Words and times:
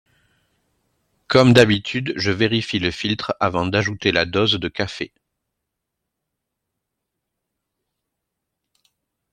Comme 1.27 1.53
d’habitude, 1.53 2.13
je 2.15 2.31
vérifie 2.31 2.79
le 2.79 2.89
filtre 2.89 3.35
avant 3.39 3.67
d’ajouter 3.67 4.11
la 4.11 4.25
dose 4.25 4.53
de 4.59 4.67
café. 4.67 5.13